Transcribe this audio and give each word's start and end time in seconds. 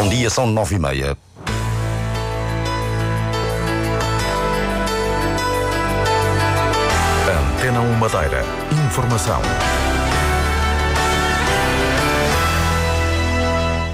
Bom 0.00 0.08
dia, 0.08 0.30
são 0.30 0.46
nove 0.46 0.76
e 0.76 0.78
meia. 0.78 1.14
Antena 7.28 7.82
1 7.82 7.92
Madeira. 7.96 8.42
Informação. 8.86 9.42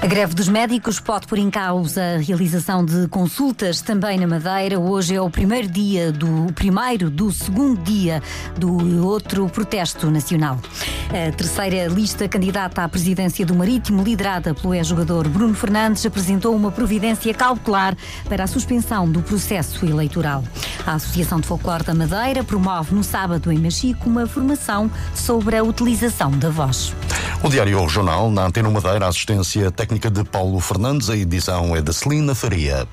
A 0.07 0.09
greve 0.09 0.33
dos 0.33 0.47
médicos 0.47 1.01
pode 1.01 1.27
pôr 1.27 1.37
em 1.37 1.49
causa 1.49 2.01
a 2.01 2.17
realização 2.17 2.85
de 2.85 3.09
consultas 3.09 3.81
também 3.81 4.17
na 4.17 4.25
Madeira. 4.25 4.79
Hoje 4.79 5.13
é 5.13 5.19
o 5.21 5.29
primeiro 5.29 5.67
dia 5.67 6.13
do 6.13 6.47
primeiro 6.53 7.09
do 7.09 7.29
segundo 7.29 7.77
dia 7.81 8.23
do 8.57 9.05
outro 9.05 9.49
protesto 9.49 10.09
nacional. 10.09 10.61
A 11.09 11.29
terceira 11.33 11.87
lista 11.87 12.25
candidata 12.25 12.85
à 12.85 12.87
presidência 12.87 13.45
do 13.45 13.53
Marítimo, 13.53 14.01
liderada 14.01 14.55
pelo 14.55 14.73
ex-jogador 14.73 15.27
Bruno 15.27 15.53
Fernandes, 15.53 16.05
apresentou 16.05 16.55
uma 16.55 16.71
providência 16.71 17.33
cautelar 17.33 17.93
para 18.29 18.45
a 18.45 18.47
suspensão 18.47 19.11
do 19.11 19.21
processo 19.21 19.85
eleitoral. 19.85 20.41
A 20.85 20.93
Associação 20.93 21.41
de 21.41 21.47
Folclore 21.47 21.83
da 21.83 21.93
Madeira 21.93 22.45
promove 22.45 22.95
no 22.95 23.03
sábado 23.03 23.51
em 23.51 23.57
Machico 23.57 24.09
uma 24.09 24.25
formação 24.25 24.89
sobre 25.13 25.57
a 25.57 25.63
utilização 25.63 26.31
da 26.31 26.49
voz. 26.49 26.95
O 27.43 27.49
Diário 27.49 27.79
Regional, 27.79 28.31
na 28.31 28.45
Antena 28.45 28.69
Madeira, 28.69 29.07
assistência 29.07 29.69
técnica 29.71 30.09
de 30.09 30.23
Paulo 30.23 30.59
Fernandes, 30.59 31.09
a 31.09 31.15
edição 31.15 31.75
é 31.75 31.81
de 31.81 31.93
Celina 31.93 32.33
Faria. 32.33 32.87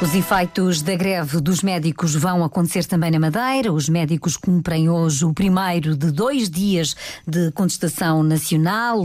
Os 0.00 0.14
efeitos 0.14 0.80
da 0.80 0.94
greve 0.94 1.40
dos 1.40 1.60
médicos 1.60 2.14
vão 2.14 2.44
acontecer 2.44 2.84
também 2.84 3.10
na 3.10 3.18
Madeira. 3.18 3.72
Os 3.72 3.88
médicos 3.88 4.36
cumprem 4.36 4.88
hoje 4.88 5.24
o 5.24 5.34
primeiro 5.34 5.96
de 5.96 6.12
dois 6.12 6.48
dias 6.48 6.94
de 7.26 7.50
contestação 7.50 8.22
nacional. 8.22 9.02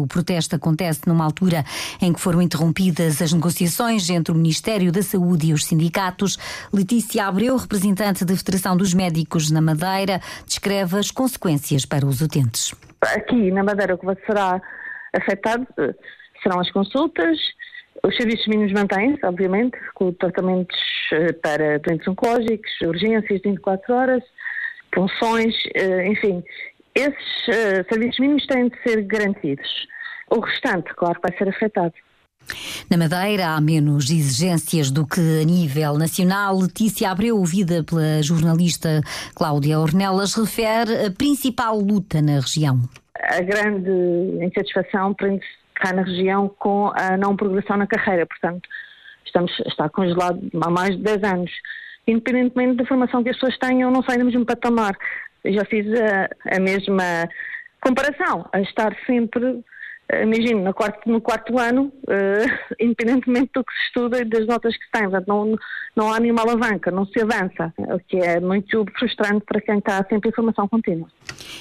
O 0.00 0.06
protesto 0.08 0.56
acontece 0.56 1.02
numa 1.06 1.24
altura 1.24 1.64
em 2.00 2.12
que 2.12 2.20
foram 2.20 2.42
interrompidas 2.42 3.22
as 3.22 3.32
negociações 3.32 4.10
entre 4.10 4.32
o 4.32 4.34
Ministério 4.34 4.90
da 4.90 5.00
Saúde 5.00 5.46
e 5.46 5.52
os 5.52 5.64
sindicatos. 5.64 6.36
Letícia 6.72 7.26
Abreu, 7.26 7.56
representante 7.56 8.24
da 8.24 8.36
Federação 8.36 8.76
dos 8.76 8.92
Médicos 8.92 9.48
na 9.48 9.60
Madeira, 9.60 10.20
descreve 10.44 10.98
as 10.98 11.12
consequências 11.12 11.86
para 11.86 12.04
os 12.04 12.20
utentes. 12.20 12.74
Aqui 13.00 13.52
na 13.52 13.62
Madeira 13.62 13.94
o 13.94 13.98
que 13.98 14.26
será 14.26 14.60
afetado 15.14 15.68
eh, 15.78 15.94
serão 16.42 16.58
as 16.58 16.70
consultas, 16.72 17.38
os 18.04 18.16
serviços 18.16 18.46
mínimos 18.48 18.72
mantêm-se, 18.72 19.24
obviamente, 19.24 19.78
com 19.94 20.12
tratamentos 20.12 20.78
eh, 21.12 21.32
para 21.34 21.78
doentes 21.78 22.06
oncológicos, 22.08 22.70
urgências 22.82 23.40
de 23.40 23.50
24 23.50 23.94
horas, 23.94 24.24
punções, 24.90 25.54
eh, 25.74 26.08
enfim. 26.08 26.42
Esses 26.94 27.48
uh, 27.48 27.88
serviços 27.88 28.18
mínimos 28.18 28.46
têm 28.46 28.68
de 28.68 28.82
ser 28.82 29.02
garantidos. 29.04 29.86
O 30.30 30.40
restante, 30.40 30.92
claro, 30.94 31.18
vai 31.22 31.36
ser 31.38 31.48
afetado. 31.48 31.94
Na 32.90 32.98
Madeira 32.98 33.50
há 33.50 33.60
menos 33.60 34.10
exigências 34.10 34.90
do 34.90 35.06
que 35.06 35.20
a 35.40 35.44
nível 35.44 35.96
nacional. 35.96 36.58
Letícia 36.58 37.10
Abreu, 37.10 37.38
ouvida 37.38 37.82
pela 37.84 38.22
jornalista 38.22 39.00
Cláudia 39.34 39.78
Ornelas, 39.78 40.34
refere 40.34 41.06
a 41.06 41.10
principal 41.10 41.78
luta 41.78 42.20
na 42.20 42.40
região. 42.40 42.80
A 43.14 43.40
grande 43.40 43.90
insatisfação 44.44 45.14
prende-se 45.14 45.61
cá 45.82 45.92
na 45.92 46.02
região 46.02 46.48
com 46.48 46.92
a 46.94 47.16
não 47.16 47.36
progressão 47.36 47.76
na 47.76 47.86
carreira. 47.86 48.24
Portanto, 48.26 48.68
estamos, 49.24 49.52
está 49.66 49.88
congelado 49.88 50.40
há 50.64 50.70
mais 50.70 50.96
de 50.96 51.02
10 51.02 51.24
anos. 51.24 51.50
Independentemente 52.06 52.76
da 52.76 52.86
formação 52.86 53.22
que 53.22 53.30
as 53.30 53.36
pessoas 53.36 53.58
tenham, 53.58 53.90
não 53.90 54.02
saem 54.02 54.20
no 54.20 54.26
mesmo 54.26 54.46
patamar. 54.46 54.96
Eu 55.44 55.52
já 55.54 55.64
fiz 55.64 55.86
a, 56.00 56.56
a 56.56 56.60
mesma 56.60 57.28
comparação, 57.80 58.48
a 58.52 58.60
estar 58.60 58.94
sempre 59.06 59.64
imagino, 60.20 60.62
no 60.62 60.74
quarto, 60.74 61.10
no 61.10 61.20
quarto 61.20 61.58
ano, 61.58 61.92
uh, 62.04 62.74
independentemente 62.78 63.50
do 63.54 63.64
que 63.64 63.72
se 63.72 63.86
estuda 63.86 64.20
e 64.20 64.24
das 64.24 64.46
notas 64.46 64.76
que 64.76 64.84
se 64.84 64.90
tem, 64.90 65.08
não, 65.26 65.56
não 65.96 66.12
há 66.12 66.20
nenhuma 66.20 66.42
alavanca, 66.42 66.90
não 66.90 67.06
se 67.06 67.20
avança, 67.20 67.72
o 67.78 67.98
que 68.00 68.16
é 68.16 68.40
muito 68.40 68.84
frustrante 68.98 69.44
para 69.46 69.60
quem 69.60 69.78
está 69.78 70.04
sempre 70.08 70.30
em 70.30 70.32
formação 70.32 70.68
contínua. 70.68 71.08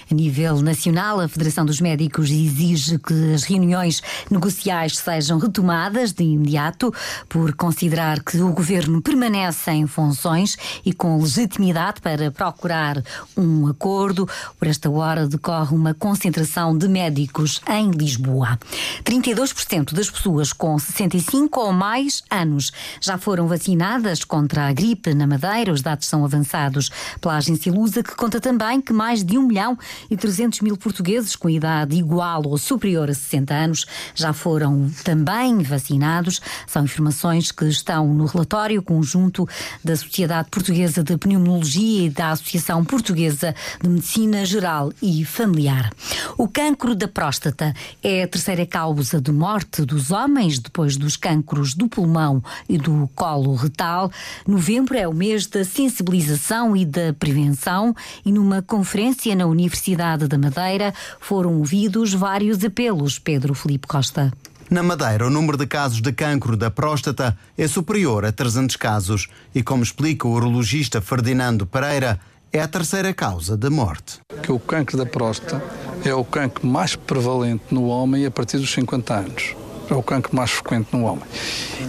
A 0.10 0.14
nível 0.14 0.62
nacional, 0.62 1.20
a 1.20 1.28
Federação 1.28 1.66
dos 1.66 1.80
Médicos 1.80 2.30
exige 2.30 3.00
que 3.00 3.34
as 3.34 3.44
reuniões 3.44 4.02
negociais 4.30 4.98
sejam 4.98 5.38
retomadas 5.38 6.12
de 6.12 6.24
imediato, 6.24 6.94
por 7.30 7.54
considerar 7.56 8.24
que 8.24 8.38
o 8.42 8.54
governo 8.54 9.02
permanece 9.02 9.72
em 9.72 9.88
funções 9.88 10.58
e 10.86 10.94
com 10.94 11.20
legitimidade 11.20 12.02
para 12.02 12.32
procurar 12.32 13.02
um 13.38 13.68
acordo. 13.68 14.28
Por 14.58 14.68
esta 14.68 14.90
hora 14.90 15.28
decorre 15.28 15.76
uma 15.76 15.94
concentração 15.94 16.78
de 16.78 16.88
médicos 16.88 17.62
em 17.70 17.92
Lisboa. 17.92 18.41
Lisboa. 18.42 18.60
32% 19.04 19.94
das 19.94 20.10
pessoas 20.10 20.54
com 20.54 20.78
65 20.78 21.60
ou 21.60 21.72
mais 21.72 22.24
anos 22.30 22.72
já 23.00 23.18
foram 23.18 23.48
vacinadas 23.48 24.24
contra 24.24 24.68
a 24.68 24.74
gripe 24.74 25.14
na 25.14 25.28
Madeira. 25.28 25.72
Os 25.72 25.82
dados 25.82 26.08
são 26.08 26.26
avançados 26.26 26.90
pela 27.20 27.38
agência 27.38 27.72
Lusa, 27.72 28.04
que 28.04 28.16
conta 28.16 28.40
também 28.40 28.82
que 28.82 28.94
mais 28.94 29.24
de 29.24 29.38
1 29.38 29.48
milhão 29.48 29.78
e 30.10 30.18
300 30.18 30.62
mil 30.62 30.78
portugueses 30.78 31.36
com 31.36 31.50
idade 31.50 31.96
igual 31.96 32.44
ou 32.46 32.58
superior 32.58 33.10
a 33.10 33.14
60 33.14 33.54
anos 33.54 33.86
já 34.16 34.34
foram 34.34 34.90
também 35.04 35.62
vacinados. 35.62 36.42
São 36.68 36.84
informações 36.84 37.52
que 37.52 37.66
estão 37.66 38.14
no 38.14 38.26
relatório 38.26 38.82
conjunto 38.82 39.48
da 39.84 39.96
Sociedade 39.96 40.50
Portuguesa 40.50 41.04
de 41.04 41.18
Pneumologia 41.18 42.06
e 42.06 42.10
da 42.10 42.32
Associação 42.32 42.84
Portuguesa 42.84 43.56
de 43.82 43.90
Medicina 43.90 44.46
Geral 44.46 44.92
e 45.02 45.24
Familiar. 45.26 45.92
O 46.38 46.48
cancro 46.48 46.96
da 46.96 47.08
próstata 47.08 47.74
é 48.04 48.26
terceira 48.32 48.66
causa 48.66 49.20
de 49.20 49.32
morte 49.32 49.84
dos 49.84 50.10
homens 50.10 50.58
depois 50.58 50.96
dos 50.96 51.18
cancros 51.18 51.74
do 51.74 51.90
pulmão 51.90 52.42
e 52.68 52.78
do 52.78 53.10
colo 53.14 53.54
retal. 53.56 54.10
Novembro 54.48 54.98
é 54.98 55.06
o 55.06 55.14
mês 55.14 55.46
da 55.48 55.66
sensibilização 55.66 56.76
e 56.76 56.86
da 56.86 57.14
prevenção 57.14 57.94
e 58.26 58.32
numa 58.32 58.62
conferência 58.62 59.36
na 59.36 59.46
Universidade 59.46 60.28
da 60.28 60.38
Madeira 60.38 60.94
foram 61.20 61.58
ouvidos 61.58 62.14
vários 62.14 62.64
apelos. 62.64 63.20
Pedro 63.20 63.54
Felipe 63.54 63.86
Costa. 63.86 64.32
Na 64.70 64.82
Madeira, 64.82 65.28
o 65.28 65.30
número 65.30 65.58
de 65.58 65.68
casos 65.68 66.02
de 66.02 66.14
cancro 66.14 66.56
da 66.56 66.72
próstata 66.72 67.38
é 67.58 67.68
superior 67.68 68.24
a 68.24 68.32
300 68.32 68.78
casos 68.78 69.28
e, 69.54 69.62
como 69.62 69.84
explica 69.84 70.26
o 70.26 70.32
urologista 70.32 71.02
Ferdinando 71.02 71.66
Pereira, 71.66 72.18
é 72.54 72.62
a 72.62 72.68
terceira 72.68 73.14
causa 73.14 73.58
de 73.58 73.70
morte. 73.70 74.20
Que 74.42 74.52
o 74.52 74.60
cancro 74.60 74.98
da 74.98 75.06
próstata 75.06 75.62
é 76.04 76.14
o 76.14 76.24
cancro 76.24 76.66
mais 76.66 76.96
prevalente 76.96 77.64
no 77.72 77.86
homem 77.88 78.26
a 78.26 78.32
partir 78.32 78.58
dos 78.58 78.72
50 78.72 79.14
anos. 79.14 79.56
É 79.90 79.94
o 79.94 80.02
cancro 80.02 80.36
mais 80.36 80.52
frequente 80.52 80.88
no 80.94 81.04
homem. 81.04 81.24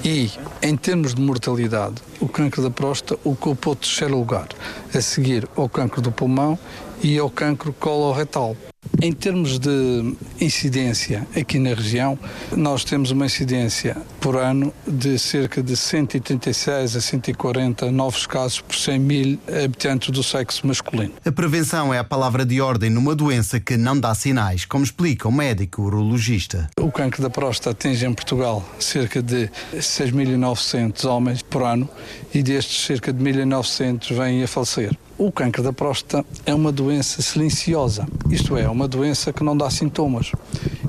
E, 0.05 0.31
em 0.61 0.77
termos 0.77 1.15
de 1.15 1.21
mortalidade, 1.21 1.97
o 2.21 2.29
cancro 2.29 2.63
da 2.63 2.71
próstata 2.71 3.19
ocupou 3.25 3.75
o 3.75 3.77
terceiro 3.77 4.17
lugar, 4.17 4.49
a 4.93 5.01
seguir 5.01 5.49
ao 5.57 5.69
cancro 5.69 6.03
do 6.03 6.11
pulmão 6.11 6.59
e 7.03 7.19
ao 7.19 7.31
cancro 7.31 7.73
coloretal. 7.73 8.57
Em 9.01 9.13
termos 9.13 9.59
de 9.59 10.15
incidência 10.41 11.27
aqui 11.35 11.59
na 11.59 11.75
região, 11.75 12.19
nós 12.57 12.85
temos 12.85 13.11
uma 13.11 13.27
incidência 13.27 13.97
por 14.21 14.37
ano 14.37 14.73
de 14.87 15.19
cerca 15.19 15.63
de 15.63 15.77
136 15.77 16.97
a 16.97 17.01
140 17.01 17.91
novos 17.91 18.27
casos 18.27 18.61
por 18.61 18.77
100 18.77 18.99
mil 18.99 19.39
habitantes 19.65 20.11
do 20.11 20.23
sexo 20.23 20.67
masculino. 20.67 21.13
A 21.25 21.33
prevenção 21.33 21.93
é 21.93 21.99
a 21.99 22.05
palavra 22.05 22.45
de 22.45 22.61
ordem 22.61 22.91
numa 22.91 23.15
doença 23.15 23.59
que 23.59 23.77
não 23.77 23.99
dá 23.99 24.15
sinais, 24.15 24.65
como 24.65 24.85
explica 24.85 25.29
o 25.29 25.33
médico 25.33 25.83
urologista. 25.83 26.71
O 26.79 26.93
cancro 26.93 27.23
da 27.23 27.31
próstata 27.31 27.71
atinge 27.71 28.07
em 28.07 28.15
Portugal 28.15 28.65
cerca 28.79 29.23
de 29.23 29.51
6.900 29.75 31.05
homens 31.09 31.43
por 31.43 31.63
ano 31.63 31.89
e 32.33 32.43
destes 32.43 32.85
cerca 32.87 33.13
de 33.13 33.23
1.900 33.23 34.15
vêm 34.15 34.45
a 34.45 34.49
falecer. 34.49 34.97
O 35.19 35.31
câncer 35.31 35.63
da 35.63 35.73
próstata 35.73 36.25
é 36.47 36.55
uma 36.55 36.73
doença 36.73 37.23
silenciosa, 37.23 38.07
isto 38.31 38.57
é, 38.57 38.69
uma 38.69 38.89
doença 38.89 39.33
que 39.33 39.45
não 39.45 39.57
dá 39.57 39.69
sintomas. 39.71 40.33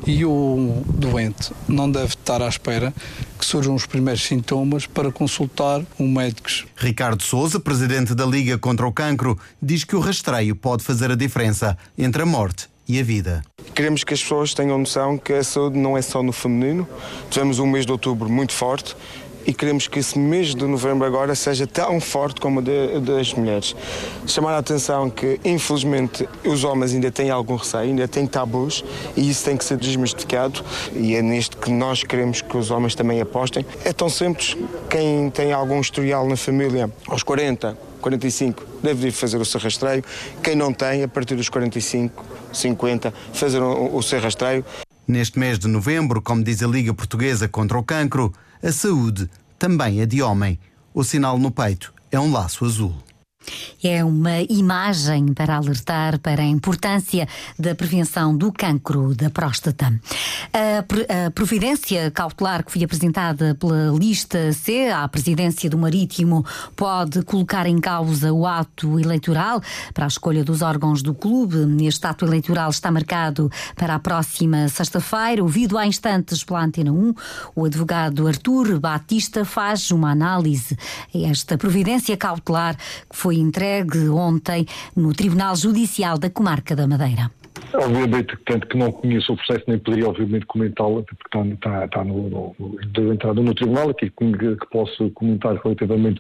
E 0.06 0.26
o 0.26 0.84
doente 0.88 1.52
não 1.68 1.90
deve 1.90 2.08
estar 2.08 2.42
à 2.42 2.48
espera 2.48 2.94
que 3.38 3.46
surjam 3.46 3.76
os 3.76 3.86
primeiros 3.86 4.24
sintomas 4.24 4.86
para 4.86 5.12
consultar 5.12 5.82
um 6.00 6.08
médico. 6.08 6.50
Ricardo 6.76 7.22
Souza, 7.22 7.60
presidente 7.60 8.16
da 8.16 8.26
Liga 8.26 8.58
contra 8.58 8.88
o 8.88 8.92
Cancro, 8.92 9.38
diz 9.62 9.84
que 9.84 9.96
o 9.96 10.00
rastreio 10.00 10.56
pode 10.56 10.84
fazer 10.84 11.12
a 11.12 11.16
diferença 11.16 11.78
entre 11.98 12.24
a 12.24 12.26
morte 12.26 12.68
e 12.88 13.00
a 13.00 13.04
vida. 13.04 13.44
Queremos 13.74 14.04
que 14.04 14.14
as 14.14 14.22
pessoas 14.22 14.54
tenham 14.54 14.78
noção 14.78 15.18
que 15.18 15.34
a 15.34 15.44
saúde 15.44 15.78
não 15.78 15.98
é 15.98 16.02
só 16.02 16.22
no 16.22 16.32
feminino. 16.32 16.88
Tivemos 17.30 17.60
um 17.60 17.66
mês 17.66 17.86
de 17.86 17.92
outubro 17.92 18.30
muito 18.30 18.54
forte 18.54 18.96
e 19.46 19.54
queremos 19.54 19.88
que 19.88 20.00
esse 20.00 20.18
mês 20.18 20.54
de 20.56 20.66
novembro 20.66 21.06
agora 21.06 21.36
seja 21.36 21.68
tão 21.68 22.00
forte 22.00 22.40
como 22.40 22.60
o 22.60 23.00
das 23.02 23.34
mulheres. 23.34 23.76
Chamar 24.26 24.54
a 24.54 24.58
atenção 24.58 25.10
que, 25.10 25.40
infelizmente, 25.44 26.28
os 26.46 26.64
homens 26.64 26.94
ainda 26.94 27.12
têm 27.12 27.30
algum 27.30 27.56
receio, 27.56 27.84
ainda 27.84 28.08
têm 28.08 28.26
tabus 28.26 28.84
e 29.16 29.30
isso 29.30 29.44
tem 29.46 29.58
que 29.58 29.66
ser 29.66 29.78
desmistificado 29.78 30.64
e 30.94 31.16
é 31.16 31.22
nisto 31.22 31.58
que 31.58 31.72
nós 31.72 32.04
queremos 32.04 32.42
que 32.42 32.58
os 32.58 32.72
homens 32.72 32.96
também 32.96 33.22
apostem. 33.22 33.66
É 33.84 33.92
tão 33.92 34.10
simples, 34.10 34.56
quem 34.90 35.30
tem 35.30 35.54
algum 35.54 35.80
historial 35.80 36.28
na 36.28 36.38
família, 36.38 36.90
aos 37.08 37.24
40, 37.24 37.78
45, 38.02 38.64
deve 38.82 39.12
fazer 39.12 39.38
o 39.38 39.46
seu 39.46 39.60
rastreio. 39.60 40.04
Quem 40.44 40.56
não 40.56 40.74
tem, 40.74 41.04
a 41.04 41.08
partir 41.08 41.36
dos 41.36 41.50
45, 41.50 42.24
50, 42.52 43.14
fazer 43.34 43.62
o, 43.62 43.96
o 43.96 44.04
seu 44.04 44.20
rastreio. 44.20 44.66
Neste 45.08 45.38
mês 45.38 45.60
de 45.60 45.68
novembro, 45.68 46.22
como 46.22 46.44
diz 46.44 46.62
a 46.64 46.68
Liga 46.68 46.94
Portuguesa 46.94 47.48
contra 47.48 47.78
o 47.78 47.84
Cancro, 47.84 48.34
a 48.64 48.72
saúde 48.72 49.30
também 49.60 50.00
é 50.00 50.06
de 50.06 50.22
homem. 50.22 50.58
O 50.94 51.04
sinal 51.04 51.38
no 51.38 51.52
peito 51.52 51.94
é 52.10 52.18
um 52.20 52.32
laço 52.32 52.64
azul. 52.64 52.96
É 53.84 54.04
uma 54.04 54.42
imagem 54.50 55.34
para 55.34 55.56
alertar 55.56 56.20
para 56.20 56.42
a 56.42 56.46
importância 56.46 57.28
da 57.58 57.76
prevenção 57.76 58.36
do 58.36 58.52
cancro 58.52 59.14
da 59.16 59.30
próstata. 59.30 59.94
A, 60.54 61.32
providência 61.32 62.12
cautelar 62.12 62.64
que 62.64 62.72
foi 62.72 62.84
apresentada 62.84 63.56
pela 63.56 63.92
lista 63.98 64.52
C 64.54 64.90
à 64.90 65.08
presidência 65.08 65.70
do 65.70 65.78
Marítimo 65.78 66.46
pode 66.76 67.24
colocar 67.24 67.66
em 67.66 67.80
causa 67.80 68.32
o 68.32 68.46
ato 68.46 69.00
eleitoral 69.00 69.62
para 69.94 70.06
a 70.06 70.08
escolha 70.08 70.44
dos 70.44 70.62
órgãos 70.62 71.02
do 71.02 71.14
clube. 71.14 71.58
Este 71.86 72.06
ato 72.08 72.26
eleitoral 72.26 72.70
está 72.70 72.92
marcado 72.92 73.52
para 73.76 73.96
a 73.96 74.00
próxima 74.00 74.68
sexta-feira. 74.68 75.42
Ouvido 75.44 75.78
há 75.78 75.86
instantes 75.86 76.44
pela 76.44 76.64
Antena 76.64 76.92
1, 76.92 77.14
o 77.56 77.66
advogado 77.66 78.28
Artur 78.28 78.80
Batista 78.80 79.44
faz 79.44 79.92
uma 79.92 80.12
análise 80.12 80.78
esta 81.14 81.58
providência 81.58 82.16
cautelar 82.18 82.76
que 82.76 83.16
foi 83.16 83.33
foi 83.34 83.40
entregue 83.40 84.10
ontem 84.10 84.66
no 84.96 85.14
Tribunal 85.14 85.56
Judicial 85.56 86.20
da 86.20 86.30
Comarca 86.30 86.76
da 86.76 86.88
Madeira. 86.88 87.32
Obviamente, 87.76 88.38
tanto 88.46 88.68
que 88.68 88.78
não 88.78 88.92
conheço 88.92 89.34
o 89.34 89.36
processo, 89.36 89.64
nem 89.68 89.80
poderia, 89.80 90.08
obviamente, 90.08 90.46
comentá-lo, 90.46 91.04
porque 91.04 91.24
está, 91.26 91.46
está, 91.48 91.86
está 91.86 92.04
no, 92.04 92.30
no, 92.30 92.56
no, 92.60 93.14
entrada 93.14 93.42
no 93.42 93.54
tribunal, 93.54 93.90
aqui 93.90 94.12
que, 94.12 94.56
que 94.56 94.70
posso 94.72 95.10
comentar 95.12 95.56
relativamente 95.56 96.20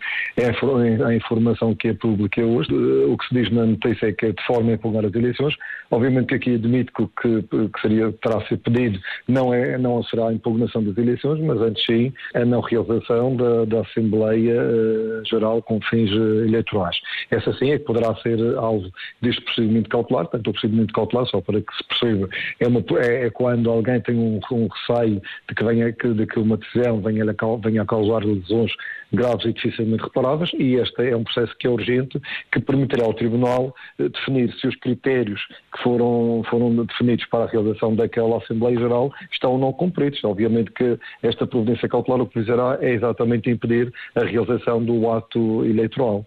à 1.05 1.13
informação 1.13 1.75
que 1.75 1.89
é 1.89 1.93
pública 1.93 2.41
hoje. 2.41 2.69
Eh, 2.71 3.05
o 3.05 3.17
que 3.17 3.27
se 3.27 3.35
diz 3.35 3.51
na 3.51 3.65
notícia 3.65 4.07
é 4.07 4.11
que 4.11 4.27
é 4.27 4.31
de 4.31 4.45
forma 4.45 4.71
a 4.71 4.73
impugnar 4.73 5.05
as 5.05 5.13
eleições. 5.13 5.55
Obviamente 5.91 6.27
que 6.27 6.35
aqui 6.35 6.55
admito 6.55 6.91
que, 7.21 7.43
que 7.43 7.81
seria, 7.81 8.11
terá 8.13 8.37
a 8.37 8.47
ser 8.47 8.57
pedido, 8.57 8.99
não, 9.27 9.53
é, 9.53 9.77
não 9.77 10.01
será 10.03 10.29
a 10.29 10.33
impugnação 10.33 10.83
das 10.83 10.97
eleições, 10.97 11.39
mas 11.41 11.61
antes 11.61 11.85
sim 11.85 12.11
a 12.33 12.43
não 12.43 12.61
realização 12.61 13.35
da, 13.35 13.65
da 13.65 13.81
Assembleia 13.81 14.59
uh, 14.59 15.25
Geral 15.29 15.61
com 15.61 15.79
fins 15.81 16.11
uh, 16.11 16.45
eleitorais. 16.45 16.97
Essa 17.29 17.53
sim 17.53 17.71
é 17.71 17.77
que 17.77 17.85
poderá 17.85 18.15
ser 18.15 18.39
alvo 18.57 18.89
deste 19.21 19.41
procedimento 19.41 19.89
cautelar, 19.89 20.25
portanto, 20.25 20.47
o 20.47 20.53
procedimento 20.53 20.93
cautelar, 20.93 21.25
só 21.27 21.42
para 21.43 21.61
que 21.61 21.75
se 21.75 21.83
perceba, 21.87 22.29
é, 22.59 22.67
uma, 22.67 22.83
é, 22.99 23.25
é 23.25 23.29
quando 23.29 23.69
alguém 23.69 23.99
tem 24.01 24.15
um, 24.15 24.39
um, 24.51 24.67
receio 24.67 25.21
de 25.47 25.55
que, 25.55 25.63
venha, 25.63 25.91
que, 25.93 26.13
de 26.13 26.25
que 26.25 26.39
uma 26.39 26.57
decisão 26.57 27.01
venha 27.01 27.23
a, 27.23 27.55
venha 27.57 27.81
a 27.81 27.85
causar 27.85 28.23
lesões 28.23 28.71
graves 29.11 29.45
e 29.45 29.53
dificilmente 29.53 30.03
reparáveis, 30.03 30.51
e 30.57 30.75
este 30.75 31.09
é 31.09 31.15
um 31.15 31.23
processo 31.23 31.55
que 31.59 31.67
é 31.67 31.69
urgente, 31.69 32.19
que 32.51 32.59
permitirá 32.59 33.05
ao 33.05 33.13
Tribunal 33.13 33.75
eh, 33.99 34.09
definir 34.09 34.51
se 34.59 34.67
os 34.67 34.75
critérios 34.77 35.39
que 35.71 35.83
foram, 35.83 36.43
foram 36.49 36.83
definidos 36.85 37.25
para 37.25 37.45
a 37.45 37.47
realização 37.47 37.95
daquela 37.95 38.37
Assembleia 38.37 38.79
Geral 38.79 39.11
estão 39.31 39.51
ou 39.51 39.57
não 39.59 39.71
cumpridos. 39.71 40.23
Obviamente 40.23 40.71
que 40.71 40.97
esta 41.21 41.45
providência 41.45 41.87
cautelar 41.87 42.21
o 42.21 42.27
que 42.27 42.39
fizerá 42.39 42.77
é 42.81 42.91
exatamente 42.91 43.49
impedir 43.49 43.93
a 44.15 44.23
realização 44.23 44.83
do 44.83 45.11
ato 45.11 45.63
eleitoral. 45.65 46.25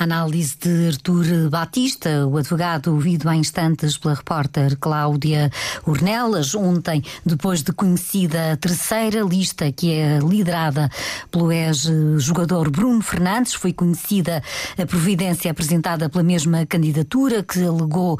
Análise 0.00 0.56
de 0.58 0.88
Artur 0.88 1.50
Batista, 1.50 2.26
o 2.26 2.38
advogado 2.38 2.90
ouvido 2.90 3.28
há 3.28 3.36
instantes 3.36 3.98
pela 3.98 4.14
repórter 4.14 4.78
Cláudia 4.78 5.52
Ornelas, 5.84 6.54
ontem, 6.54 7.04
depois 7.22 7.62
de 7.62 7.70
conhecida 7.70 8.52
a 8.52 8.56
terceira 8.56 9.20
lista 9.20 9.70
que 9.70 9.92
é 9.92 10.18
liderada 10.18 10.90
pelo 11.30 11.52
ex-jogador 11.52 12.70
Bruno 12.70 13.02
Fernandes, 13.02 13.52
foi 13.52 13.74
conhecida 13.74 14.42
a 14.78 14.86
providência 14.86 15.50
apresentada 15.50 16.08
pela 16.08 16.24
mesma 16.24 16.64
candidatura 16.64 17.42
que 17.42 17.62
alegou 17.62 18.18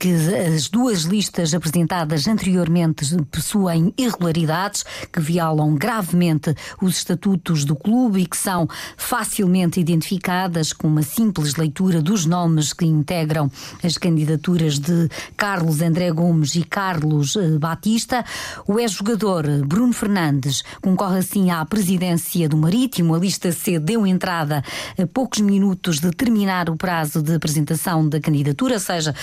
que 0.00 0.14
as 0.54 0.70
duas 0.70 1.02
listas 1.02 1.52
apresentadas 1.52 2.26
anteriormente 2.26 3.04
possuem 3.30 3.92
irregularidades 3.98 4.82
que 5.12 5.20
violam 5.20 5.74
gravemente 5.74 6.54
os 6.80 6.96
estatutos 6.96 7.66
do 7.66 7.76
clube 7.76 8.22
e 8.22 8.26
que 8.26 8.36
são 8.38 8.66
facilmente 8.96 9.78
identificadas 9.78 10.72
com 10.72 11.01
uma 11.02 11.04
simples 11.04 11.56
leitura 11.56 12.00
dos 12.00 12.24
nomes 12.24 12.72
que 12.72 12.84
integram 12.84 13.50
as 13.82 13.98
candidaturas 13.98 14.78
de 14.78 15.08
Carlos 15.36 15.80
André 15.80 16.12
Gomes 16.12 16.54
e 16.54 16.62
Carlos 16.62 17.34
eh, 17.34 17.58
Batista. 17.58 18.24
O 18.68 18.78
ex-jogador 18.78 19.44
Bruno 19.66 19.92
Fernandes 19.92 20.62
concorre 20.80 21.18
assim 21.18 21.50
à 21.50 21.64
presidência 21.64 22.48
do 22.48 22.56
Marítimo. 22.56 23.14
A 23.14 23.18
lista 23.18 23.50
C 23.50 23.80
deu 23.80 24.06
entrada 24.06 24.62
a 24.96 25.06
poucos 25.06 25.40
minutos 25.40 25.98
de 25.98 26.10
terminar 26.12 26.70
o 26.70 26.76
prazo 26.76 27.20
de 27.20 27.34
apresentação 27.34 28.08
da 28.08 28.20
candidatura, 28.20 28.74
ou 28.74 28.80
seja, 28.80 29.14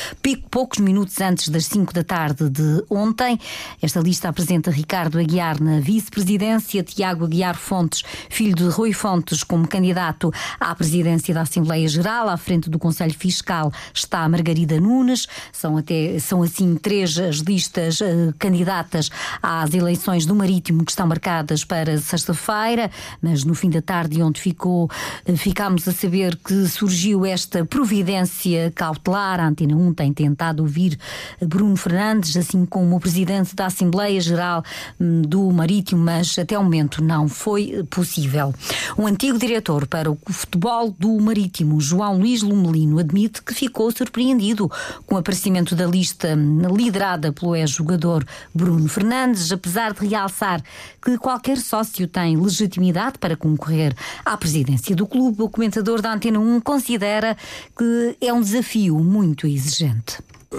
poucos 0.52 0.80
minutos 0.80 1.20
antes 1.22 1.48
das 1.48 1.66
5 1.66 1.94
da 1.94 2.04
tarde 2.04 2.50
de 2.50 2.84
ontem. 2.90 3.40
Esta 3.82 4.02
lista 4.02 4.28
apresenta 4.28 4.70
Ricardo 4.70 5.18
Aguiar 5.18 5.62
na 5.62 5.80
vice-presidência, 5.80 6.84
Tiago 6.84 7.26
Aguiar 7.26 7.56
Fontes, 7.56 8.04
filho 8.30 8.56
de 8.56 8.68
Rui 8.68 8.92
Fontes, 8.92 9.44
como 9.44 9.68
candidato 9.68 10.32
à 10.60 10.76
presidência 10.76 11.34
da 11.34 11.42
Assembleia 11.42 11.69
Assembleia 11.70 11.88
Geral, 11.88 12.30
à 12.30 12.36
frente 12.38 12.68
do 12.68 12.80
Conselho 12.80 13.14
Fiscal 13.14 13.72
está 13.94 14.28
Margarida 14.28 14.80
Nunes, 14.80 15.28
são, 15.52 15.78
até, 15.78 16.18
são 16.18 16.42
assim 16.42 16.76
três 16.76 17.16
as 17.20 17.38
listas 17.38 18.02
uh, 18.02 18.34
candidatas 18.40 19.12
às 19.40 19.72
eleições 19.76 20.26
do 20.26 20.34
Marítimo 20.34 20.84
que 20.84 20.92
estão 20.92 21.06
marcadas 21.06 21.64
para 21.64 22.00
sexta-feira, 22.00 22.90
mas 23.22 23.44
no 23.44 23.54
fim 23.54 23.70
da 23.70 23.84
tarde 23.84 24.20
onde 24.24 24.42
ficou, 24.42 24.86
uh, 24.86 25.38
ficámos 25.38 25.88
a 25.88 25.92
saber 25.92 26.36
que 26.38 26.68
surgiu 26.68 27.24
esta 27.24 27.64
providência 27.64 28.72
cautelar, 28.76 29.40
a 29.40 29.48
Antena 29.48 29.76
1 29.76 29.94
tem 29.94 30.12
tentado 30.12 30.64
ouvir 30.64 30.98
Bruno 31.40 31.76
Fernandes, 31.76 32.36
assim 32.36 32.66
como 32.66 32.96
o 32.96 33.00
Presidente 33.00 33.56
da 33.56 33.68
Assembleia 33.68 34.20
Geral 34.20 34.64
um, 35.00 35.22
do 35.22 35.52
Marítimo, 35.52 36.02
mas 36.02 36.40
até 36.40 36.58
o 36.58 36.64
momento 36.64 37.04
não 37.04 37.28
foi 37.28 37.86
possível. 37.92 38.56
O 38.98 39.06
antigo 39.06 39.38
diretor 39.38 39.86
para 39.86 40.10
o 40.10 40.18
futebol 40.30 40.90
do 40.98 41.20
Marítimo 41.20 41.59
último, 41.60 41.82
João 41.82 42.18
Luís 42.18 42.42
Lumelino 42.42 43.00
admite 43.00 43.42
que 43.42 43.54
ficou 43.54 43.92
surpreendido 43.92 44.72
com 45.06 45.16
o 45.16 45.18
aparecimento 45.18 45.76
da 45.76 45.86
lista 45.86 46.38
liderada 46.74 47.34
pelo 47.34 47.56
ex-jogador 47.56 48.26
Bruno 48.54 48.88
Fernandes, 48.88 49.52
apesar 49.52 49.94
de 49.94 50.08
realçar 50.08 50.62
que 51.02 51.18
qualquer 51.18 51.58
sócio 51.58 52.08
tem 52.08 52.38
legitimidade 52.38 53.18
para 53.18 53.36
concorrer 53.36 53.94
à 54.24 54.38
presidência 54.38 54.96
do 54.96 55.06
clube. 55.06 55.44
O 55.44 55.50
comentador 55.50 56.02
da 56.02 56.14
Antena 56.14 56.40
1 56.40 56.62
considera 56.62 57.36
que 57.78 58.16
é 58.22 58.32
um 58.32 58.42
desafio 58.42 59.00
muito 59.00 59.46
exigente. 59.48 60.18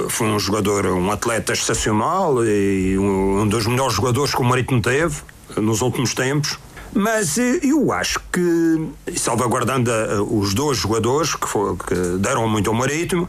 Foi 0.08 0.29
um 0.29 0.38
jogador, 0.38 0.87
um 0.87 1.11
atleta 1.11 1.52
excepcional 1.52 2.45
e 2.45 2.97
um 2.99 3.49
dos 3.49 3.66
melhores 3.66 3.95
jogadores 3.95 4.35
que 4.35 4.40
o 4.40 4.45
Marítimo 4.45 4.80
teve 4.80 5.16
nos 5.57 5.80
últimos 5.80 6.14
tempos 6.14 6.59
mas 6.92 7.38
eh, 7.38 7.61
eu 7.62 7.92
acho 7.92 8.20
que, 8.32 8.88
salvaguardando 9.16 9.90
eh, 9.90 10.20
os 10.20 10.54
dois 10.54 10.78
jogadores 10.78 11.35
que, 11.35 11.49
foi, 11.49 11.76
que 11.76 11.94
deram 12.18 12.49
muito 12.49 12.68
ao 12.68 12.75
Marítimo, 12.75 13.28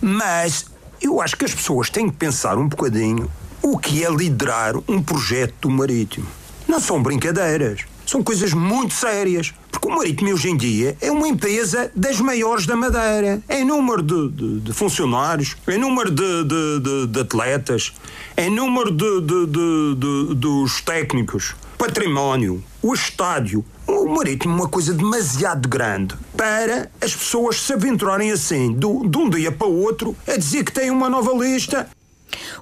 mas 0.00 0.66
eu 1.00 1.20
acho 1.20 1.36
que 1.36 1.44
as 1.44 1.54
pessoas 1.54 1.90
têm 1.90 2.08
que 2.08 2.16
pensar 2.16 2.58
um 2.58 2.68
bocadinho 2.68 3.30
o 3.62 3.78
que 3.78 4.04
é 4.04 4.10
liderar 4.10 4.74
um 4.88 5.02
projeto 5.02 5.54
do 5.62 5.70
Marítimo. 5.70 6.26
Não 6.66 6.80
são 6.80 7.02
brincadeiras, 7.02 7.80
são 8.06 8.22
coisas 8.22 8.52
muito 8.52 8.94
sérias. 8.94 9.52
Porque 9.70 9.88
o 9.88 9.96
Marítimo 9.96 10.32
hoje 10.32 10.50
em 10.50 10.56
dia 10.56 10.96
é 11.00 11.10
uma 11.10 11.28
empresa 11.28 11.90
das 11.94 12.20
maiores 12.20 12.66
da 12.66 12.76
Madeira. 12.76 13.40
Em 13.48 13.64
número 13.64 14.02
de, 14.02 14.28
de, 14.30 14.60
de 14.60 14.72
funcionários, 14.72 15.56
em 15.66 15.78
número 15.78 16.10
de, 16.10 17.06
de, 17.06 17.20
atletas, 17.20 17.92
em 18.36 18.50
número 18.50 18.90
dos 18.90 20.80
técnicos 20.82 21.54
património, 21.80 22.62
o 22.82 22.92
estádio, 22.92 23.64
o 23.86 24.04
Marítimo 24.14 24.54
uma 24.54 24.68
coisa 24.68 24.92
demasiado 24.92 25.66
grande 25.66 26.14
para 26.36 26.90
as 27.00 27.16
pessoas 27.16 27.58
se 27.58 27.72
aventurarem 27.72 28.30
assim, 28.30 28.70
do, 28.70 29.08
de 29.08 29.16
um 29.16 29.30
dia 29.30 29.50
para 29.50 29.66
o 29.66 29.80
outro, 29.80 30.14
a 30.28 30.36
dizer 30.36 30.62
que 30.62 30.72
tem 30.72 30.90
uma 30.90 31.08
nova 31.08 31.32
lista. 31.32 31.88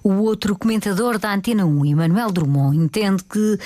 O 0.04 0.12
outro 0.22 0.56
comentador 0.56 1.18
da 1.18 1.34
Antena 1.34 1.66
1, 1.66 1.87
Emmanuel 1.87 2.30
Drummond, 2.30 2.78
entende 2.78 3.25
que 3.25 3.58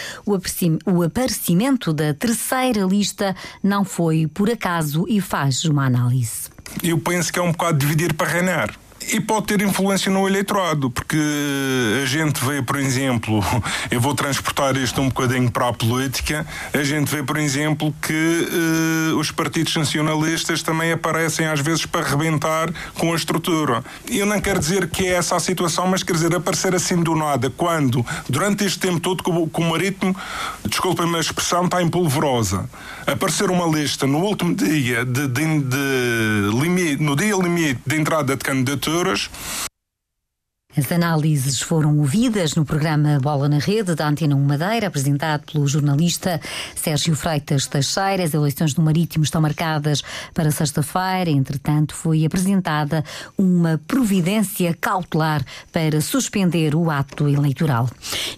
o 0.86 1.02
aparecimento 1.02 1.92
da 1.92 2.14
terceira 2.14 2.86
lista 2.86 3.36
não 3.62 3.84
foi 3.84 4.26
por 4.26 4.48
acaso 4.48 5.04
e 5.06 5.20
faz 5.20 5.66
uma 5.66 5.84
análise. 5.84 6.48
Eu 6.82 6.98
penso 6.98 7.30
que 7.30 7.38
é 7.38 7.42
um 7.42 7.52
bocado 7.52 7.76
dividir 7.76 8.14
para 8.14 8.26
reinar. 8.26 8.74
E 9.12 9.20
pode 9.20 9.46
ter 9.46 9.62
influência 9.62 10.10
no 10.10 10.28
eleitorado, 10.28 10.90
porque 10.90 11.18
a 12.02 12.06
gente 12.06 12.44
vê, 12.44 12.62
por 12.62 12.76
exemplo, 12.76 13.40
eu 13.90 14.00
vou 14.00 14.14
transportar 14.14 14.76
isto 14.76 15.00
um 15.00 15.08
bocadinho 15.08 15.50
para 15.50 15.68
a 15.68 15.72
política, 15.72 16.46
a 16.72 16.82
gente 16.82 17.10
vê, 17.10 17.22
por 17.22 17.36
exemplo, 17.36 17.94
que 18.00 18.12
uh, 19.12 19.18
os 19.18 19.30
partidos 19.30 19.74
nacionalistas 19.76 20.62
também 20.62 20.92
aparecem 20.92 21.46
às 21.46 21.60
vezes 21.60 21.86
para 21.86 22.06
rebentar 22.06 22.70
com 22.98 23.12
a 23.12 23.16
estrutura. 23.16 23.84
Eu 24.08 24.26
não 24.26 24.40
quero 24.40 24.58
dizer 24.58 24.88
que 24.88 25.06
é 25.06 25.14
essa 25.14 25.36
a 25.36 25.40
situação, 25.40 25.86
mas 25.86 26.02
quer 26.02 26.12
dizer, 26.12 26.34
aparecer 26.34 26.74
assim 26.74 27.02
do 27.02 27.14
nada, 27.14 27.50
quando, 27.50 28.04
durante 28.28 28.64
este 28.64 28.78
tempo 28.78 29.00
todo, 29.00 29.22
com 29.22 29.62
o 29.62 29.70
marítimo, 29.70 30.16
desculpem-me 30.64 31.16
a 31.16 31.20
expressão, 31.20 31.64
está 31.64 31.82
em 31.82 31.88
polvorosa, 31.88 32.68
aparecer 33.06 33.50
uma 33.50 33.66
lista 33.66 34.06
no 34.06 34.18
último 34.18 34.54
dia 34.54 35.04
de, 35.04 35.26
de, 35.28 35.60
de 35.60 36.60
limite, 36.60 37.02
no 37.02 37.16
dia 37.16 37.34
limite 37.36 37.80
de 37.86 37.96
entrada 37.96 38.36
de 38.36 38.42
candidaturas 38.92 39.30
as 40.74 40.90
análises 40.90 41.60
foram 41.60 41.98
ouvidas 41.98 42.54
no 42.54 42.64
programa 42.64 43.20
Bola 43.20 43.46
na 43.46 43.58
Rede 43.58 43.94
da 43.94 44.08
Antena 44.08 44.34
1 44.34 44.40
Madeira, 44.42 44.86
apresentado 44.86 45.44
pelo 45.52 45.66
jornalista 45.66 46.40
Sérgio 46.74 47.14
Freitas 47.14 47.66
Teixeira. 47.66 48.24
As 48.24 48.32
eleições 48.32 48.74
no 48.74 48.82
Marítimo 48.82 49.22
estão 49.22 49.42
marcadas 49.42 50.02
para 50.32 50.50
sexta-feira. 50.50 51.30
Entretanto, 51.30 51.94
foi 51.94 52.24
apresentada 52.24 53.04
uma 53.36 53.78
providência 53.86 54.74
cautelar 54.80 55.44
para 55.70 56.00
suspender 56.00 56.74
o 56.74 56.90
ato 56.90 57.28
eleitoral. 57.28 57.90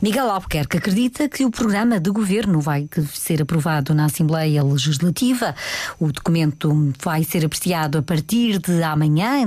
Miguel 0.02 0.28
Albuquerque 0.28 0.78
acredita 0.78 1.28
que 1.28 1.44
o 1.44 1.52
programa 1.52 2.00
de 2.00 2.10
governo 2.10 2.60
vai 2.60 2.88
ser 3.12 3.42
aprovado 3.42 3.94
na 3.94 4.06
Assembleia 4.06 4.62
Legislativa. 4.64 5.54
O 6.00 6.10
documento 6.10 6.92
vai 7.00 7.22
ser 7.22 7.44
apreciado 7.44 7.98
a 7.98 8.02
partir 8.02 8.58
de 8.58 8.82
amanhã. 8.82 9.44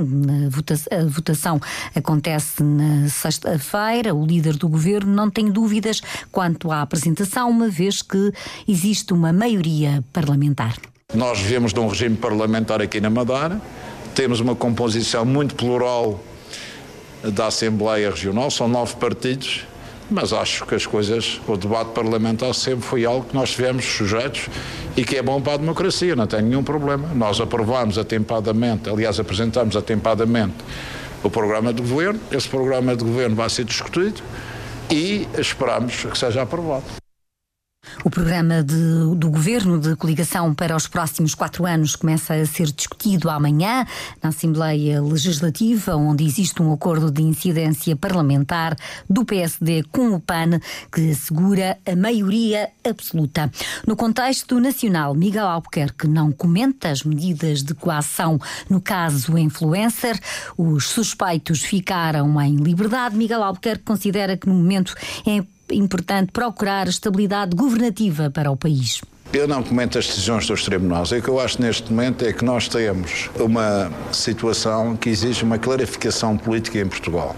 A 0.90 1.06
votação 1.06 1.60
acontece 1.94 2.64
na 2.78 3.10
sexta-feira, 3.10 4.14
o 4.14 4.26
líder 4.26 4.56
do 4.56 4.70
governo 4.70 5.14
não 5.14 5.30
tem 5.30 5.52
dúvidas 5.52 6.02
quanto 6.32 6.72
à 6.72 6.82
apresentação, 6.82 7.50
uma 7.50 7.70
vez 7.70 8.02
que 8.02 8.32
existe 8.68 9.14
uma 9.14 9.34
maioria 9.34 10.04
parlamentar. 10.14 10.76
Nós 11.14 11.40
vivemos 11.40 11.74
de 11.74 11.80
um 11.80 11.88
regime 11.88 12.16
parlamentar 12.16 12.82
aqui 12.82 13.02
na 13.02 13.10
Madeira, 13.10 13.62
temos 14.14 14.40
uma 14.40 14.56
composição 14.56 15.26
muito 15.26 15.56
plural 15.56 16.20
da 17.24 17.48
Assembleia 17.48 18.10
Regional, 18.10 18.52
são 18.52 18.68
nove 18.68 18.96
partidos, 18.96 19.66
mas 20.10 20.32
acho 20.32 20.66
que 20.66 20.76
as 20.76 20.86
coisas, 20.86 21.42
o 21.48 21.58
debate 21.58 21.92
parlamentar 21.92 22.54
sempre 22.54 22.86
foi 22.86 23.06
algo 23.06 23.26
que 23.26 23.36
nós 23.36 23.52
tivemos 23.52 23.86
sujeitos 23.86 24.48
e 24.96 25.04
que 25.04 25.18
é 25.18 25.22
bom 25.22 25.42
para 25.42 25.54
a 25.54 25.58
democracia, 25.58 26.16
não 26.16 26.28
tem 26.28 26.42
nenhum 26.42 26.64
problema. 26.64 27.10
Nós 27.14 27.42
aprovamos 27.42 27.98
atempadamente, 27.98 28.90
aliás, 28.90 29.20
apresentamos 29.20 29.76
atempadamente 29.76 30.56
o 31.24 31.30
programa 31.30 31.74
de 31.74 31.82
governo. 31.82 32.20
Esse 32.32 32.48
programa 32.48 32.96
de 32.96 33.04
governo 33.04 33.36
vai 33.36 33.50
ser 33.50 33.66
discutido 33.66 34.22
e 34.90 35.28
esperamos 35.38 36.06
que 36.06 36.18
seja 36.18 36.42
aprovado. 36.42 37.07
O 38.04 38.10
programa 38.10 38.64
de, 38.64 38.76
do 39.16 39.30
Governo 39.30 39.80
de 39.80 39.96
Coligação 39.96 40.54
para 40.54 40.76
os 40.76 40.88
próximos 40.88 41.34
quatro 41.34 41.66
anos 41.66 41.96
começa 41.96 42.36
a 42.36 42.46
ser 42.46 42.72
discutido 42.72 43.30
amanhã 43.30 43.86
na 44.22 44.30
Assembleia 44.30 45.02
Legislativa, 45.02 45.96
onde 45.96 46.24
existe 46.24 46.62
um 46.62 46.72
acordo 46.72 47.12
de 47.12 47.24
incidência 47.24 47.96
parlamentar 47.96 48.78
do 49.10 49.26
PSD 49.26 49.84
com 49.92 50.14
o 50.14 50.20
PAN, 50.20 50.60
que 50.92 51.12
assegura 51.12 51.78
a 51.86 51.96
maioria 51.96 52.70
absoluta. 52.88 53.52
No 53.86 53.96
contexto 53.96 54.60
nacional, 54.60 55.14
Miguel 55.16 55.48
Albuquerque 55.48 56.08
não 56.08 56.32
comenta 56.32 56.90
as 56.90 57.04
medidas 57.04 57.64
de 57.64 57.74
coação 57.74 58.40
no 58.70 58.80
caso 58.80 59.38
influencer. 59.38 60.18
Os 60.58 60.86
suspeitos 60.86 61.62
ficaram 61.62 62.40
em 62.42 62.56
liberdade. 62.58 63.18
Miguel 63.18 63.44
Albuquerque 63.44 63.84
considera 63.84 64.38
que 64.38 64.48
no 64.48 64.54
momento 64.54 64.96
é 65.26 65.44
importante 65.76 66.32
procurar 66.32 66.88
estabilidade 66.88 67.56
governativa 67.56 68.30
para 68.30 68.52
o 68.52 68.58
país. 68.58 69.02
Eu 69.34 69.48
não 69.48 69.62
comento 69.62 69.98
as 70.00 70.08
decisões 70.08 70.48
dos 70.48 70.64
tribunais. 70.64 71.12
O 71.12 71.22
que 71.22 71.28
eu 71.28 71.40
acho 71.40 71.62
neste 71.62 71.92
momento 71.92 72.26
é 72.26 72.32
que 72.32 72.46
nós 72.46 72.68
temos 72.68 73.30
uma 73.38 73.92
situação 74.12 74.96
que 74.96 75.10
exige 75.10 75.44
uma 75.44 75.58
clarificação 75.58 76.38
política 76.38 76.80
em 76.80 76.88
Portugal. 76.88 77.36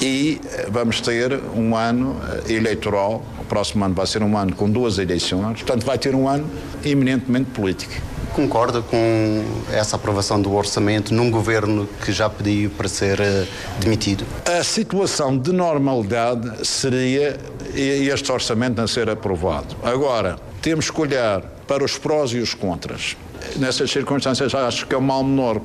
E 0.00 0.40
eh, 0.44 0.68
vamos 0.70 1.00
ter 1.00 1.40
um 1.56 1.74
ano 1.74 2.16
eh, 2.46 2.52
eleitoral, 2.52 3.24
o 3.40 3.44
próximo 3.44 3.84
ano 3.84 3.94
vai 3.94 4.06
ser 4.06 4.22
um 4.22 4.38
ano 4.38 4.54
com 4.54 4.70
duas 4.70 4.96
eleições, 4.98 5.60
portanto, 5.60 5.84
vai 5.84 5.98
ter 5.98 6.14
um 6.14 6.28
ano 6.28 6.48
eminentemente 6.84 7.50
político 7.50 7.94
concorda 8.32 8.82
com 8.82 9.44
essa 9.72 9.96
aprovação 9.96 10.40
do 10.40 10.54
orçamento 10.54 11.12
num 11.14 11.30
governo 11.30 11.88
que 12.04 12.12
já 12.12 12.28
pediu 12.28 12.70
para 12.70 12.88
ser 12.88 13.20
eh, 13.20 13.46
demitido? 13.80 14.24
A 14.44 14.62
situação 14.62 15.36
de 15.36 15.52
normalidade 15.52 16.66
seria 16.66 17.38
este 17.74 18.30
orçamento 18.32 18.76
não 18.76 18.86
ser 18.86 19.08
aprovado. 19.10 19.76
Agora, 19.82 20.36
temos 20.60 20.90
que 20.90 21.00
olhar 21.00 21.40
para 21.66 21.84
os 21.84 21.98
prós 21.98 22.32
e 22.32 22.38
os 22.38 22.54
contras. 22.54 23.16
Nessas 23.56 23.90
circunstâncias, 23.90 24.54
acho 24.54 24.86
que 24.86 24.94
é 24.94 24.98
o 24.98 25.02
mal 25.02 25.22
menor. 25.22 25.60